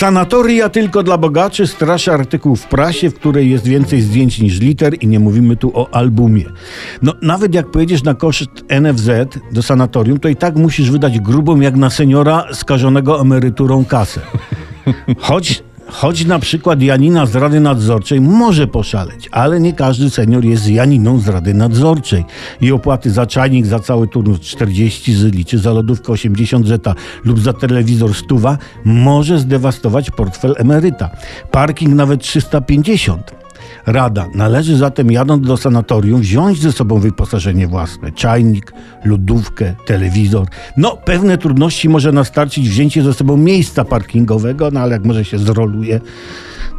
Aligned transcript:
Sanatoria 0.00 0.68
tylko 0.68 1.02
dla 1.02 1.18
bogaczy 1.18 1.66
straszy 1.66 2.12
artykuł 2.12 2.56
w 2.56 2.66
prasie, 2.66 3.10
w 3.10 3.14
której 3.14 3.50
jest 3.50 3.64
więcej 3.64 4.00
zdjęć 4.00 4.40
niż 4.40 4.60
liter 4.60 4.94
i 5.00 5.06
nie 5.06 5.20
mówimy 5.20 5.56
tu 5.56 5.72
o 5.74 5.94
albumie. 5.94 6.44
No 7.02 7.14
nawet 7.22 7.54
jak 7.54 7.70
pojedziesz 7.70 8.02
na 8.02 8.14
koszt 8.14 8.50
NFZ 8.80 9.10
do 9.52 9.62
sanatorium, 9.62 10.20
to 10.20 10.28
i 10.28 10.36
tak 10.36 10.56
musisz 10.56 10.90
wydać 10.90 11.20
grubą 11.20 11.60
jak 11.60 11.76
na 11.76 11.90
seniora 11.90 12.46
skażonego 12.52 13.20
emeryturą 13.20 13.84
kasę. 13.84 14.20
Choć 15.18 15.62
Choć 15.90 16.24
na 16.24 16.38
przykład 16.38 16.82
Janina 16.82 17.26
z 17.26 17.36
Rady 17.36 17.60
Nadzorczej 17.60 18.20
może 18.20 18.66
poszaleć, 18.66 19.28
ale 19.32 19.60
nie 19.60 19.72
każdy 19.72 20.10
senior 20.10 20.44
jest 20.44 20.68
Janiną 20.68 21.18
z 21.18 21.28
Rady 21.28 21.54
Nadzorczej. 21.54 22.24
I 22.60 22.72
opłaty 22.72 23.10
za 23.10 23.26
czajnik 23.26 23.66
za 23.66 23.78
cały 23.78 24.08
turnus 24.08 24.40
40 24.40 25.14
zyli, 25.14 25.44
czy 25.44 25.58
za 25.58 25.72
lodówkę 25.72 26.12
80 26.12 26.66
zeta 26.66 26.94
lub 27.24 27.40
za 27.40 27.52
telewizor 27.52 28.14
stuwa 28.14 28.58
może 28.84 29.38
zdewastować 29.38 30.10
portfel 30.10 30.54
emeryta. 30.58 31.10
Parking 31.50 31.94
nawet 31.94 32.20
350. 32.20 33.39
Rada. 33.86 34.26
Należy 34.34 34.76
zatem 34.76 35.10
jadąc 35.10 35.46
do 35.46 35.56
sanatorium 35.56 36.20
wziąć 36.20 36.60
ze 36.60 36.72
sobą 36.72 36.98
wyposażenie 36.98 37.66
własne. 37.66 38.12
Czajnik, 38.12 38.72
lodówkę, 39.04 39.74
telewizor. 39.86 40.46
No, 40.76 40.96
pewne 41.04 41.38
trudności 41.38 41.88
może 41.88 42.12
nastarczyć 42.12 42.68
wzięcie 42.68 43.02
ze 43.02 43.14
sobą 43.14 43.36
miejsca 43.36 43.84
parkingowego, 43.84 44.70
no 44.70 44.80
ale 44.80 44.92
jak 44.92 45.04
może 45.04 45.24
się 45.24 45.38
zroluje, 45.38 46.00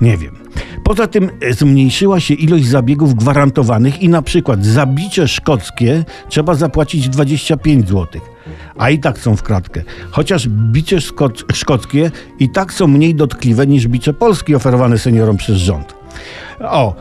nie 0.02 0.18
wiem. 0.18 0.36
Poza 0.84 1.08
tym 1.08 1.30
e, 1.42 1.54
zmniejszyła 1.54 2.20
się 2.20 2.34
ilość 2.34 2.68
zabiegów 2.68 3.16
gwarantowanych 3.16 4.02
i 4.02 4.10
na 4.10 4.22
przykład 4.22 4.66
zabicie 4.66 5.28
szkockie 5.28 6.06
trzeba 6.30 6.56
zapłacić 6.56 7.10
25 7.10 7.88
zł. 7.90 8.22
A 8.78 8.90
i 8.90 9.00
tak 9.00 9.18
są 9.18 9.36
w 9.36 9.44
kratkę. 9.44 9.84
Chociaż 10.12 10.48
bicie 10.50 10.98
szko- 10.98 11.54
szkockie 11.54 12.12
i 12.40 12.50
tak 12.50 12.74
są 12.74 12.88
mniej 12.88 13.16
dotkliwe 13.16 13.68
niż 13.68 13.88
bicze 13.88 14.14
polskie 14.14 14.56
oferowane 14.56 14.98
seniorom 14.98 15.38
przez 15.38 15.58
rząd. 15.58 16.01
O, 16.60 16.96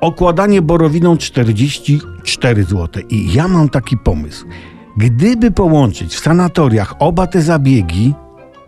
okładanie 0.00 0.62
borowiną 0.62 1.16
44 1.16 2.64
zł. 2.64 3.02
I 3.08 3.32
ja 3.32 3.48
mam 3.48 3.68
taki 3.68 3.96
pomysł. 3.96 4.46
Gdyby 4.96 5.50
połączyć 5.50 6.14
w 6.14 6.20
sanatoriach 6.20 6.94
oba 6.98 7.26
te 7.26 7.42
zabiegi, 7.42 8.14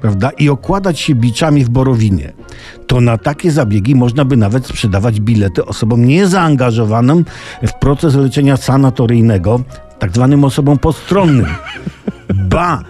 prawda, 0.00 0.30
i 0.30 0.48
okładać 0.48 1.00
się 1.00 1.14
biczami 1.14 1.64
w 1.64 1.68
borowinie, 1.70 2.32
to 2.86 3.00
na 3.00 3.18
takie 3.18 3.50
zabiegi 3.52 3.94
można 3.94 4.24
by 4.24 4.36
nawet 4.36 4.66
sprzedawać 4.66 5.20
bilety 5.20 5.64
osobom 5.64 6.04
niezaangażowanym 6.04 7.24
w 7.62 7.72
proces 7.72 8.14
leczenia 8.14 8.56
sanatoryjnego, 8.56 9.60
tak 9.98 10.12
zwanym 10.14 10.44
osobom 10.44 10.78
postronnym. 10.78 11.46
Ba! 12.34 12.82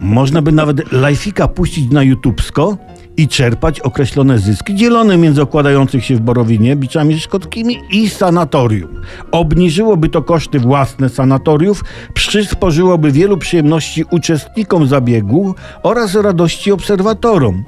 Można 0.00 0.42
by 0.42 0.52
nawet 0.52 0.92
lajfika 0.92 1.48
puścić 1.48 1.90
na 1.90 2.02
YouTubesko 2.02 2.76
i 3.16 3.28
czerpać 3.28 3.80
określone 3.80 4.38
zyski 4.38 4.74
dzielone 4.74 5.16
między 5.16 5.42
okładających 5.42 6.04
się 6.04 6.16
w 6.16 6.20
Borowinie 6.20 6.76
biczami 6.76 7.20
szkodkimi 7.20 7.78
i 7.90 8.08
sanatorium. 8.08 9.00
Obniżyłoby 9.32 10.08
to 10.08 10.22
koszty 10.22 10.60
własne 10.60 11.08
sanatoriów, 11.08 11.84
przysporzyłoby 12.14 13.12
wielu 13.12 13.38
przyjemności 13.38 14.04
uczestnikom 14.10 14.86
zabiegu 14.86 15.54
oraz 15.82 16.14
radości 16.14 16.72
obserwatorom. 16.72 17.64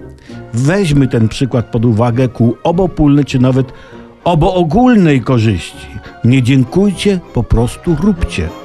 Weźmy 0.55 1.09
ten 1.09 1.28
przykład 1.28 1.67
pod 1.67 1.84
uwagę 1.84 2.28
ku 2.28 2.56
obopólnej 2.62 3.25
czy 3.25 3.39
nawet 3.39 3.72
oboogólnej 4.25 5.20
korzyści. 5.20 5.87
Nie 6.25 6.42
dziękujcie, 6.42 7.20
po 7.34 7.42
prostu 7.42 7.97
róbcie. 8.03 8.63